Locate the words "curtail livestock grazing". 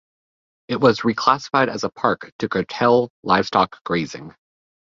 2.49-4.33